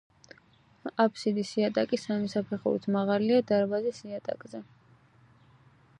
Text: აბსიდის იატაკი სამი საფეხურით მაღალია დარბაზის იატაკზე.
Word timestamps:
აბსიდის 1.03 1.51
იატაკი 1.59 1.99
სამი 2.05 2.31
საფეხურით 2.35 2.89
მაღალია 2.97 3.45
დარბაზის 3.53 4.03
იატაკზე. 4.11 4.67